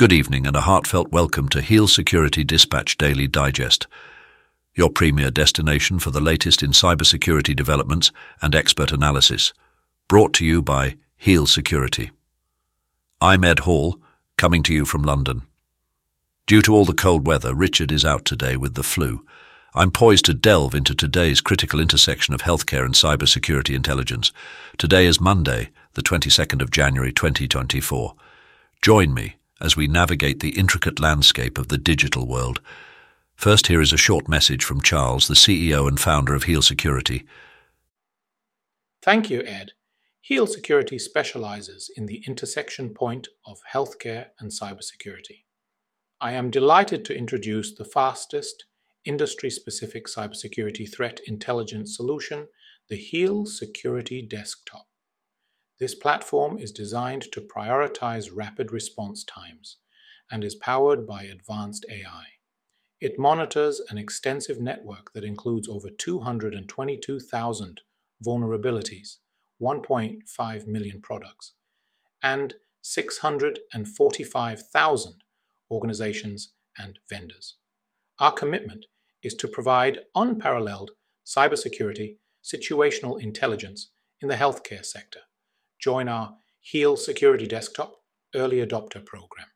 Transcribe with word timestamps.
Good 0.00 0.14
evening 0.14 0.46
and 0.46 0.56
a 0.56 0.62
heartfelt 0.62 1.12
welcome 1.12 1.50
to 1.50 1.60
Heal 1.60 1.86
Security 1.86 2.42
Dispatch 2.42 2.96
Daily 2.96 3.28
Digest, 3.28 3.86
your 4.74 4.88
premier 4.88 5.30
destination 5.30 5.98
for 5.98 6.10
the 6.10 6.22
latest 6.22 6.62
in 6.62 6.70
cybersecurity 6.70 7.54
developments 7.54 8.10
and 8.40 8.54
expert 8.54 8.92
analysis, 8.92 9.52
brought 10.08 10.32
to 10.32 10.46
you 10.46 10.62
by 10.62 10.96
Heal 11.18 11.44
Security. 11.44 12.12
I'm 13.20 13.44
Edd 13.44 13.58
Hall, 13.58 14.00
coming 14.38 14.62
to 14.62 14.72
you 14.72 14.86
from 14.86 15.02
London. 15.02 15.42
Due 16.46 16.62
to 16.62 16.74
all 16.74 16.86
the 16.86 16.94
cold 16.94 17.26
weather, 17.26 17.54
Richard 17.54 17.92
is 17.92 18.06
out 18.06 18.24
today 18.24 18.56
with 18.56 18.76
the 18.76 18.82
flu. 18.82 19.26
I'm 19.74 19.90
poised 19.90 20.24
to 20.24 20.32
delve 20.32 20.74
into 20.74 20.94
today's 20.94 21.42
critical 21.42 21.78
intersection 21.78 22.32
of 22.32 22.40
healthcare 22.40 22.86
and 22.86 22.94
cybersecurity 22.94 23.74
intelligence. 23.74 24.32
Today 24.78 25.04
is 25.04 25.20
Monday, 25.20 25.68
the 25.92 26.02
22nd 26.02 26.62
of 26.62 26.70
January 26.70 27.12
2024. 27.12 28.14
Join 28.80 29.12
me 29.12 29.36
as 29.60 29.76
we 29.76 29.86
navigate 29.86 30.40
the 30.40 30.58
intricate 30.58 31.00
landscape 31.00 31.58
of 31.58 31.68
the 31.68 31.78
digital 31.78 32.26
world. 32.26 32.60
First, 33.34 33.68
here 33.68 33.80
is 33.80 33.92
a 33.92 33.96
short 33.96 34.28
message 34.28 34.64
from 34.64 34.82
Charles, 34.82 35.26
the 35.26 35.34
CEO 35.34 35.88
and 35.88 35.98
founder 35.98 36.34
of 36.34 36.44
Heal 36.44 36.62
Security. 36.62 37.24
Thank 39.02 39.30
you, 39.30 39.42
Ed. 39.42 39.72
Heal 40.20 40.46
Security 40.46 40.98
specializes 40.98 41.90
in 41.96 42.04
the 42.04 42.22
intersection 42.26 42.90
point 42.90 43.28
of 43.46 43.58
healthcare 43.72 44.26
and 44.38 44.50
cybersecurity. 44.50 45.44
I 46.20 46.32
am 46.32 46.50
delighted 46.50 47.06
to 47.06 47.16
introduce 47.16 47.74
the 47.74 47.86
fastest, 47.86 48.66
industry 49.06 49.48
specific 49.48 50.06
cybersecurity 50.06 50.92
threat 50.94 51.20
intelligence 51.26 51.96
solution, 51.96 52.48
the 52.90 52.96
Heal 52.96 53.46
Security 53.46 54.20
Desktop. 54.20 54.89
This 55.80 55.94
platform 55.94 56.58
is 56.58 56.72
designed 56.72 57.22
to 57.32 57.40
prioritize 57.40 58.28
rapid 58.30 58.70
response 58.70 59.24
times 59.24 59.78
and 60.30 60.44
is 60.44 60.54
powered 60.54 61.06
by 61.06 61.22
advanced 61.22 61.86
AI. 61.90 62.26
It 63.00 63.18
monitors 63.18 63.80
an 63.88 63.96
extensive 63.96 64.60
network 64.60 65.14
that 65.14 65.24
includes 65.24 65.70
over 65.70 65.88
222,000 65.88 67.80
vulnerabilities, 68.22 69.16
1.5 69.58 70.66
million 70.66 71.00
products, 71.00 71.54
and 72.22 72.56
645,000 72.82 75.24
organizations 75.70 76.52
and 76.76 76.98
vendors. 77.08 77.56
Our 78.18 78.32
commitment 78.32 78.84
is 79.22 79.34
to 79.36 79.48
provide 79.48 80.00
unparalleled 80.14 80.90
cybersecurity 81.24 82.18
situational 82.44 83.18
intelligence 83.18 83.92
in 84.20 84.28
the 84.28 84.36
healthcare 84.36 84.84
sector 84.84 85.20
join 85.80 86.08
our 86.08 86.34
Heal 86.60 86.96
Security 86.96 87.46
Desktop 87.46 87.94
Early 88.34 88.64
Adopter 88.64 89.04
Program. 89.04 89.48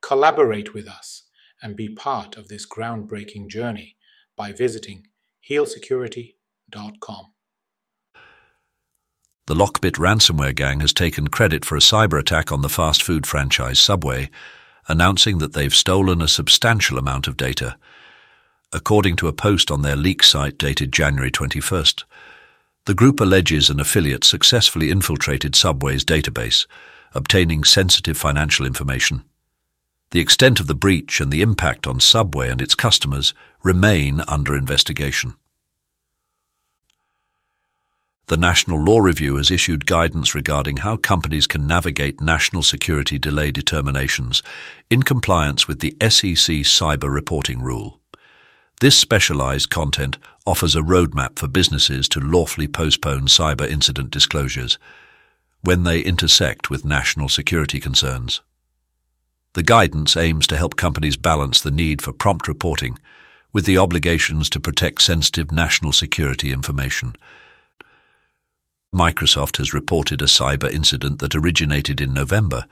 Collaborate 0.00 0.72
with 0.74 0.88
us 0.88 1.24
and 1.62 1.76
be 1.76 1.88
part 1.88 2.36
of 2.36 2.48
this 2.48 2.66
groundbreaking 2.66 3.48
journey 3.48 3.96
by 4.36 4.52
visiting 4.52 5.04
healsecurity.com. 5.48 7.26
The 9.46 9.54
Lockbit 9.54 9.92
ransomware 9.92 10.54
gang 10.54 10.80
has 10.80 10.92
taken 10.92 11.28
credit 11.28 11.64
for 11.64 11.76
a 11.76 11.80
cyber 11.80 12.18
attack 12.18 12.50
on 12.50 12.62
the 12.62 12.68
fast 12.68 13.02
food 13.02 13.26
franchise 13.26 13.78
Subway, 13.78 14.28
announcing 14.88 15.38
that 15.38 15.52
they've 15.52 15.74
stolen 15.74 16.20
a 16.20 16.28
substantial 16.28 16.98
amount 16.98 17.28
of 17.28 17.36
data. 17.36 17.76
According 18.72 19.16
to 19.16 19.28
a 19.28 19.32
post 19.32 19.70
on 19.70 19.82
their 19.82 19.94
leak 19.96 20.24
site 20.24 20.58
dated 20.58 20.92
January 20.92 21.30
21st, 21.30 22.02
the 22.86 22.94
group 22.94 23.20
alleges 23.20 23.68
an 23.68 23.80
affiliate 23.80 24.24
successfully 24.24 24.90
infiltrated 24.90 25.54
Subway's 25.56 26.04
database, 26.04 26.66
obtaining 27.14 27.64
sensitive 27.64 28.16
financial 28.16 28.64
information. 28.64 29.24
The 30.12 30.20
extent 30.20 30.60
of 30.60 30.68
the 30.68 30.74
breach 30.74 31.20
and 31.20 31.32
the 31.32 31.42
impact 31.42 31.88
on 31.88 31.98
Subway 31.98 32.48
and 32.48 32.62
its 32.62 32.76
customers 32.76 33.34
remain 33.64 34.22
under 34.28 34.56
investigation. 34.56 35.34
The 38.28 38.36
National 38.36 38.82
Law 38.82 38.98
Review 39.00 39.36
has 39.36 39.50
issued 39.50 39.86
guidance 39.86 40.34
regarding 40.34 40.78
how 40.78 40.96
companies 40.96 41.48
can 41.48 41.66
navigate 41.66 42.20
national 42.20 42.62
security 42.62 43.18
delay 43.18 43.50
determinations 43.50 44.42
in 44.90 45.02
compliance 45.02 45.66
with 45.66 45.80
the 45.80 45.96
SEC 46.00 46.62
Cyber 46.64 47.12
Reporting 47.12 47.62
Rule. 47.62 48.00
This 48.80 48.98
specialized 48.98 49.70
content 49.70 50.18
offers 50.46 50.76
a 50.76 50.80
roadmap 50.80 51.38
for 51.38 51.48
businesses 51.48 52.08
to 52.08 52.20
lawfully 52.20 52.68
postpone 52.68 53.26
cyber 53.26 53.68
incident 53.68 54.10
disclosures 54.10 54.78
when 55.62 55.82
they 55.82 56.00
intersect 56.00 56.70
with 56.70 56.84
national 56.84 57.28
security 57.28 57.80
concerns. 57.80 58.40
The 59.54 59.62
guidance 59.62 60.16
aims 60.16 60.46
to 60.48 60.56
help 60.56 60.76
companies 60.76 61.16
balance 61.16 61.60
the 61.60 61.70
need 61.70 62.00
for 62.00 62.12
prompt 62.12 62.46
reporting 62.46 62.98
with 63.52 63.64
the 63.64 63.78
obligations 63.78 64.50
to 64.50 64.60
protect 64.60 65.00
sensitive 65.02 65.50
national 65.50 65.92
security 65.92 66.52
information. 66.52 67.16
Microsoft 68.94 69.56
has 69.56 69.74
reported 69.74 70.22
a 70.22 70.26
cyber 70.26 70.70
incident 70.70 71.18
that 71.20 71.34
originated 71.34 72.00
in 72.00 72.14
November, 72.14 72.66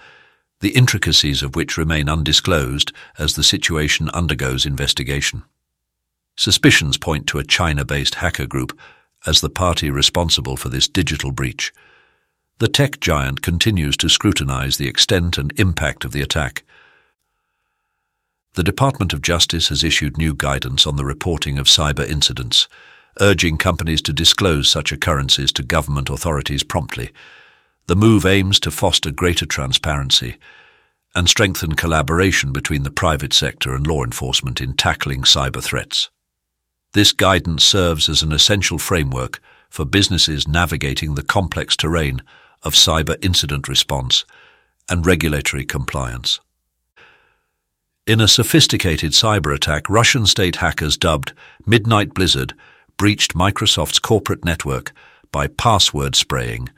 the 0.60 0.70
intricacies 0.76 1.42
of 1.42 1.56
which 1.56 1.76
remain 1.76 2.08
undisclosed 2.08 2.92
as 3.18 3.34
the 3.34 3.42
situation 3.42 4.08
undergoes 4.10 4.64
investigation. 4.64 5.42
Suspicions 6.36 6.98
point 6.98 7.26
to 7.28 7.38
a 7.38 7.44
China-based 7.44 8.16
hacker 8.16 8.46
group 8.46 8.78
as 9.26 9.40
the 9.40 9.50
party 9.50 9.90
responsible 9.90 10.56
for 10.56 10.68
this 10.68 10.88
digital 10.88 11.32
breach. 11.32 11.72
The 12.58 12.68
tech 12.68 13.00
giant 13.00 13.42
continues 13.42 13.96
to 13.98 14.08
scrutinize 14.08 14.76
the 14.76 14.88
extent 14.88 15.38
and 15.38 15.58
impact 15.58 16.04
of 16.04 16.12
the 16.12 16.22
attack. 16.22 16.64
The 18.54 18.62
Department 18.62 19.12
of 19.12 19.22
Justice 19.22 19.68
has 19.68 19.82
issued 19.82 20.16
new 20.16 20.34
guidance 20.34 20.86
on 20.86 20.96
the 20.96 21.04
reporting 21.04 21.58
of 21.58 21.66
cyber 21.66 22.08
incidents, 22.08 22.68
urging 23.20 23.56
companies 23.56 24.02
to 24.02 24.12
disclose 24.12 24.68
such 24.68 24.92
occurrences 24.92 25.52
to 25.52 25.62
government 25.62 26.10
authorities 26.10 26.62
promptly. 26.62 27.10
The 27.86 27.96
move 27.96 28.24
aims 28.24 28.60
to 28.60 28.70
foster 28.70 29.10
greater 29.10 29.46
transparency 29.46 30.36
and 31.14 31.28
strengthen 31.28 31.74
collaboration 31.74 32.52
between 32.52 32.82
the 32.82 32.90
private 32.90 33.32
sector 33.32 33.74
and 33.74 33.86
law 33.86 34.04
enforcement 34.04 34.60
in 34.60 34.74
tackling 34.74 35.22
cyber 35.22 35.62
threats. 35.62 36.10
This 36.94 37.12
guidance 37.12 37.64
serves 37.64 38.08
as 38.08 38.22
an 38.22 38.30
essential 38.30 38.78
framework 38.78 39.40
for 39.68 39.84
businesses 39.84 40.46
navigating 40.46 41.16
the 41.16 41.24
complex 41.24 41.76
terrain 41.76 42.22
of 42.62 42.74
cyber 42.74 43.22
incident 43.22 43.68
response 43.68 44.24
and 44.88 45.04
regulatory 45.04 45.64
compliance. 45.64 46.38
In 48.06 48.20
a 48.20 48.28
sophisticated 48.28 49.10
cyber 49.10 49.52
attack, 49.52 49.90
Russian 49.90 50.24
state 50.24 50.56
hackers 50.56 50.96
dubbed 50.96 51.32
Midnight 51.66 52.14
Blizzard 52.14 52.54
breached 52.96 53.34
Microsoft's 53.34 53.98
corporate 53.98 54.44
network 54.44 54.92
by 55.32 55.48
password 55.48 56.14
spraying, 56.14 56.68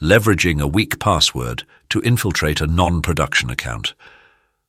leveraging 0.00 0.58
a 0.58 0.66
weak 0.66 0.98
password 0.98 1.64
to 1.90 2.00
infiltrate 2.00 2.62
a 2.62 2.66
non-production 2.66 3.50
account. 3.50 3.92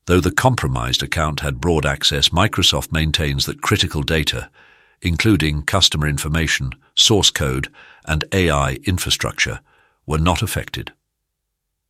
Though 0.05 0.19
the 0.19 0.31
compromised 0.31 1.01
account 1.01 1.39
had 1.39 1.61
broad 1.61 1.85
access, 1.85 2.27
Microsoft 2.29 2.91
maintains 2.91 3.45
that 3.45 3.61
critical 3.61 4.01
data, 4.01 4.49
including 5.01 5.63
customer 5.63 6.07
information, 6.07 6.71
source 6.95 7.29
code, 7.29 7.69
and 8.05 8.23
AI 8.31 8.77
infrastructure, 8.85 9.59
were 10.05 10.17
not 10.17 10.41
affected. 10.41 10.91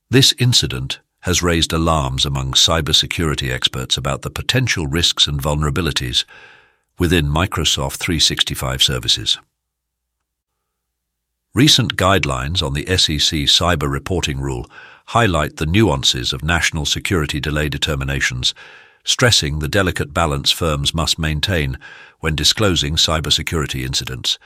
This 0.09 0.34
incident 0.40 1.00
has 1.22 1.44
raised 1.44 1.73
alarms 1.73 2.25
among 2.25 2.53
cybersecurity 2.53 3.51
experts 3.51 3.97
about 3.97 4.22
the 4.22 4.29
potential 4.29 4.88
risks 4.88 5.28
and 5.28 5.41
vulnerabilities 5.41 6.23
within 6.97 7.25
Microsoft 7.28 7.97
365 7.97 8.81
services. 8.81 9.38
Recent 11.53 11.96
guidelines 11.96 12.62
on 12.62 12.73
the 12.73 12.85
SEC 12.97 13.40
cyber 13.47 13.90
reporting 13.90 14.40
rule 14.40 14.69
highlight 15.07 15.56
the 15.57 15.66
nuances 15.66 16.34
of 16.34 16.44
national 16.44 16.85
security 16.85 17.40
delay 17.40 17.67
determinations 17.67 18.53
stressing 19.08 19.59
the 19.59 19.70
delicate 19.70 20.14
balance 20.14 20.52
firms 20.52 20.94
must 20.94 21.18
maintain 21.18 21.80
when 22.20 22.36
disclosing 22.36 22.98
cybersecurity 22.98 23.86
incidents. 23.86 24.38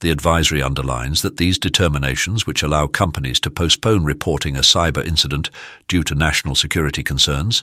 The 0.00 0.10
advisory 0.10 0.60
underlines 0.60 1.22
that 1.22 1.36
these 1.36 1.56
determinations, 1.56 2.46
which 2.46 2.64
allow 2.64 2.88
companies 2.88 3.38
to 3.40 3.50
postpone 3.50 4.04
reporting 4.04 4.56
a 4.56 4.60
cyber 4.60 5.06
incident 5.06 5.50
due 5.86 6.02
to 6.02 6.16
national 6.16 6.56
security 6.56 7.04
concerns, 7.04 7.62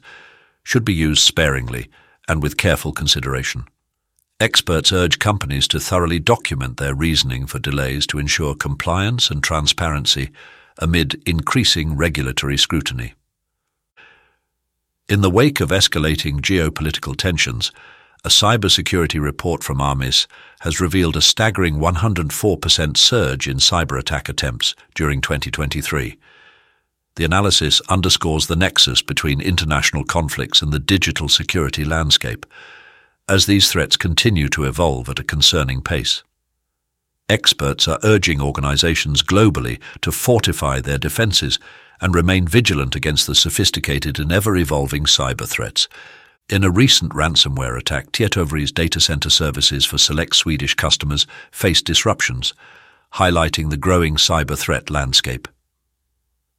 should 0.64 0.86
be 0.86 0.94
used 0.94 1.22
sparingly 1.22 1.90
and 2.28 2.42
with 2.42 2.58
careful 2.58 2.94
consideration. 2.94 3.66
Experts 4.40 4.94
urge 4.94 5.20
companies 5.20 5.68
to 5.68 5.80
thoroughly 5.80 6.20
document 6.20 6.78
their 6.78 6.96
reasoning 6.96 7.46
for 7.46 7.60
delays 7.60 8.08
to 8.08 8.18
ensure 8.18 8.56
compliance 8.56 9.30
and 9.30 9.44
transparency 9.44 10.31
amid 10.80 11.22
increasing 11.25 11.98
regulatory 11.98 12.58
scrutiny. 12.58 13.14
In 15.09 15.19
the 15.19 15.29
wake 15.29 15.59
of 15.59 15.69
escalating 15.69 16.39
geopolitical 16.39 17.13
tensions, 17.13 17.73
a 18.23 18.29
cybersecurity 18.29 19.21
report 19.21 19.61
from 19.61 19.81
Armis 19.81 20.27
has 20.61 20.79
revealed 20.79 21.17
a 21.17 21.21
staggering 21.21 21.75
104% 21.75 22.95
surge 22.95 23.45
in 23.45 23.57
cyber 23.57 24.00
attack 24.00 24.29
attempts 24.29 24.75
during 24.95 25.19
2023. 25.19 26.17
The 27.15 27.25
analysis 27.25 27.81
underscores 27.89 28.47
the 28.47 28.55
nexus 28.55 29.01
between 29.01 29.41
international 29.41 30.05
conflicts 30.05 30.61
and 30.61 30.71
the 30.71 30.79
digital 30.79 31.27
security 31.27 31.83
landscape, 31.83 32.45
as 33.27 33.45
these 33.45 33.69
threats 33.69 33.97
continue 33.97 34.47
to 34.47 34.63
evolve 34.63 35.09
at 35.09 35.19
a 35.19 35.23
concerning 35.23 35.81
pace. 35.81 36.23
Experts 37.27 37.89
are 37.89 38.00
urging 38.03 38.39
organizations 38.39 39.21
globally 39.21 39.81
to 40.00 40.13
fortify 40.13 40.79
their 40.79 40.97
defenses 40.97 41.59
and 42.01 42.16
remain 42.16 42.48
vigilant 42.48 42.95
against 42.95 43.28
the 43.28 43.36
sophisticated 43.36 44.19
and 44.19 44.31
ever-evolving 44.31 45.06
cyber 45.06 45.48
threats. 45.48 45.88
In 46.50 46.63
a 46.63 46.69
recent 46.69 47.13
ransomware 47.13 47.78
attack, 47.78 48.12
Tietoevry's 48.12 48.72
data 48.72 49.00
center 49.00 49.30
services 49.30 49.86
for 49.86 49.98
select 49.98 50.36
Swedish 50.36 50.75
customers 50.75 51.25
faced 51.51 51.86
disruptions, 51.86 52.54
highlighting 53.13 53.69
the 53.69 53.78
growing 53.78 54.16
cyber 54.16 54.57
threat 54.57 54.90
landscape. 54.90 55.48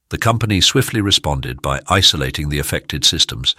The 0.09 0.19
company 0.19 0.61
swiftly 0.61 1.01
responded 1.01 1.61
by 1.61 1.81
isolating 1.89 2.49
the 2.49 2.59
affected 2.59 3.05
systems, 3.05 3.57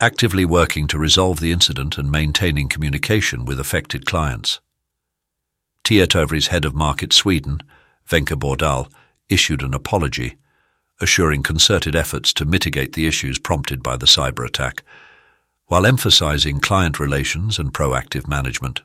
actively 0.00 0.44
working 0.44 0.86
to 0.86 0.98
resolve 0.98 1.40
the 1.40 1.52
incident 1.52 1.98
and 1.98 2.10
maintaining 2.10 2.68
communication 2.68 3.44
with 3.44 3.58
affected 3.58 4.06
clients. 4.06 4.60
Tietoevry's 5.84 6.48
head 6.48 6.64
of 6.64 6.74
market 6.74 7.12
Sweden, 7.12 7.60
Venka 8.08 8.38
Bordal, 8.38 8.90
issued 9.28 9.62
an 9.62 9.74
apology, 9.74 10.36
assuring 11.00 11.42
concerted 11.42 11.96
efforts 11.96 12.32
to 12.34 12.44
mitigate 12.44 12.92
the 12.92 13.06
issues 13.06 13.38
prompted 13.38 13.82
by 13.82 13.96
the 13.96 14.06
cyber 14.06 14.46
attack, 14.46 14.82
while 15.66 15.86
emphasizing 15.86 16.60
client 16.60 16.98
relations 17.00 17.58
and 17.58 17.72
proactive 17.72 18.26
management. 18.26 18.82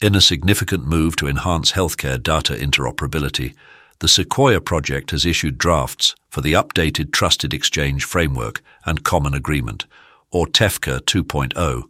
In 0.00 0.14
a 0.14 0.20
significant 0.20 0.84
move 0.84 1.14
to 1.16 1.28
enhance 1.28 1.72
healthcare 1.72 2.20
data 2.20 2.54
interoperability, 2.54 3.54
the 4.00 4.08
Sequoia 4.08 4.60
project 4.60 5.12
has 5.12 5.24
issued 5.24 5.58
drafts 5.58 6.16
for 6.28 6.40
the 6.40 6.54
updated 6.54 7.12
Trusted 7.12 7.54
Exchange 7.54 8.02
Framework 8.02 8.60
and 8.84 9.04
Common 9.04 9.32
Agreement, 9.32 9.86
or 10.32 10.46
TEFCA 10.46 11.02
2.0, 11.02 11.84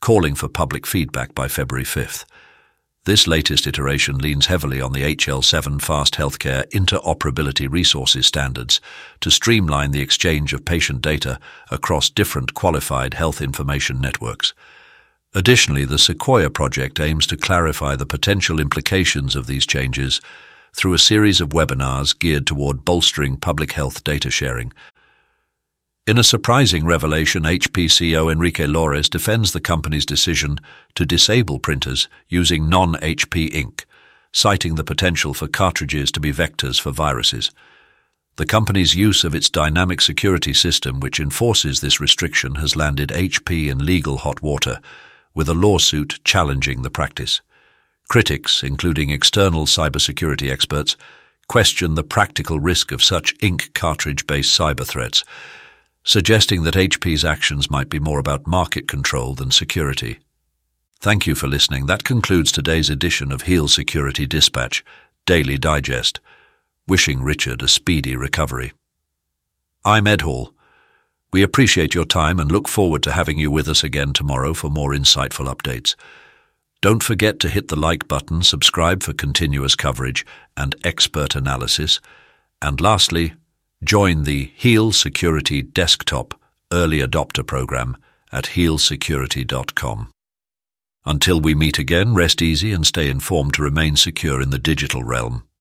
calling 0.00 0.34
for 0.34 0.48
public 0.48 0.86
feedback 0.86 1.34
by 1.34 1.48
February 1.48 1.86
5th. 1.86 2.26
This 3.08 3.26
latest 3.26 3.66
iteration 3.66 4.18
leans 4.18 4.48
heavily 4.48 4.82
on 4.82 4.92
the 4.92 5.00
HL7 5.16 5.80
Fast 5.80 6.16
Healthcare 6.16 6.66
Interoperability 6.72 7.66
Resources 7.66 8.26
Standards 8.26 8.82
to 9.22 9.30
streamline 9.30 9.92
the 9.92 10.02
exchange 10.02 10.52
of 10.52 10.66
patient 10.66 11.00
data 11.00 11.40
across 11.70 12.10
different 12.10 12.52
qualified 12.52 13.14
health 13.14 13.40
information 13.40 13.98
networks. 13.98 14.52
Additionally, 15.34 15.86
the 15.86 15.98
Sequoia 15.98 16.50
project 16.50 17.00
aims 17.00 17.26
to 17.28 17.38
clarify 17.38 17.96
the 17.96 18.04
potential 18.04 18.60
implications 18.60 19.34
of 19.34 19.46
these 19.46 19.66
changes 19.66 20.20
through 20.74 20.92
a 20.92 20.98
series 20.98 21.40
of 21.40 21.48
webinars 21.48 22.12
geared 22.18 22.46
toward 22.46 22.84
bolstering 22.84 23.38
public 23.38 23.72
health 23.72 24.04
data 24.04 24.30
sharing. 24.30 24.70
In 26.08 26.16
a 26.16 26.24
surprising 26.24 26.86
revelation, 26.86 27.42
HP 27.42 27.84
CEO 27.84 28.32
Enrique 28.32 28.64
Lores 28.64 29.10
defends 29.10 29.52
the 29.52 29.60
company's 29.60 30.06
decision 30.06 30.58
to 30.94 31.04
disable 31.04 31.58
printers 31.58 32.08
using 32.30 32.66
non-HP 32.66 33.52
ink, 33.52 33.84
citing 34.32 34.76
the 34.76 34.84
potential 34.84 35.34
for 35.34 35.46
cartridges 35.48 36.10
to 36.12 36.18
be 36.18 36.32
vectors 36.32 36.80
for 36.80 36.92
viruses. 36.92 37.50
The 38.36 38.46
company's 38.46 38.94
use 38.94 39.22
of 39.22 39.34
its 39.34 39.50
dynamic 39.50 40.00
security 40.00 40.54
system, 40.54 40.98
which 40.98 41.20
enforces 41.20 41.82
this 41.82 42.00
restriction, 42.00 42.54
has 42.54 42.74
landed 42.74 43.10
HP 43.10 43.68
in 43.68 43.84
legal 43.84 44.16
hot 44.16 44.40
water, 44.40 44.80
with 45.34 45.46
a 45.50 45.52
lawsuit 45.52 46.20
challenging 46.24 46.80
the 46.80 46.90
practice. 46.90 47.42
Critics, 48.08 48.62
including 48.62 49.10
external 49.10 49.66
cybersecurity 49.66 50.50
experts, 50.50 50.96
question 51.48 51.96
the 51.96 52.02
practical 52.02 52.58
risk 52.58 52.92
of 52.92 53.04
such 53.04 53.34
ink 53.42 53.74
cartridge-based 53.74 54.58
cyber 54.58 54.86
threats, 54.86 55.22
suggesting 56.08 56.62
that 56.62 56.72
HP's 56.72 57.22
actions 57.22 57.70
might 57.70 57.90
be 57.90 57.98
more 57.98 58.18
about 58.18 58.46
market 58.46 58.88
control 58.88 59.34
than 59.34 59.50
security. 59.50 60.18
Thank 61.00 61.26
you 61.26 61.34
for 61.34 61.48
listening. 61.48 61.84
That 61.84 62.02
concludes 62.02 62.50
today's 62.50 62.88
edition 62.88 63.30
of 63.30 63.42
Heal 63.42 63.68
Security 63.68 64.26
Dispatch, 64.26 64.82
Daily 65.26 65.58
Digest. 65.58 66.18
Wishing 66.86 67.22
Richard 67.22 67.60
a 67.60 67.68
speedy 67.68 68.16
recovery. 68.16 68.72
I'm 69.84 70.06
Edd 70.06 70.22
Hall. 70.22 70.54
We 71.30 71.42
appreciate 71.42 71.94
your 71.94 72.06
time 72.06 72.40
and 72.40 72.50
look 72.50 72.68
forward 72.68 73.02
to 73.02 73.12
having 73.12 73.38
you 73.38 73.50
with 73.50 73.68
us 73.68 73.84
again 73.84 74.14
tomorrow 74.14 74.54
for 74.54 74.70
more 74.70 74.92
insightful 74.92 75.54
updates. 75.54 75.94
Don't 76.80 77.02
forget 77.02 77.38
to 77.40 77.50
hit 77.50 77.68
the 77.68 77.76
like 77.76 78.08
button, 78.08 78.42
subscribe 78.42 79.02
for 79.02 79.12
continuous 79.12 79.76
coverage 79.76 80.24
and 80.56 80.74
expert 80.84 81.36
analysis, 81.36 82.00
and 82.62 82.80
lastly, 82.80 83.34
join 83.84 84.24
the 84.24 84.50
Heal 84.56 84.92
Security 84.92 85.62
Desktop 85.62 86.38
Early 86.72 86.98
Adopter 86.98 87.46
Program 87.46 87.96
at 88.32 88.44
healsecurity.com. 88.44 90.10
Until 91.06 91.40
we 91.40 91.54
meet 91.54 91.78
again, 91.78 92.14
rest 92.14 92.42
easy 92.42 92.72
and 92.72 92.86
stay 92.86 93.08
informed 93.08 93.54
to 93.54 93.62
remain 93.62 93.96
secure 93.96 94.42
in 94.42 94.50
the 94.50 94.58
digital 94.58 95.02
realm. 95.02 95.47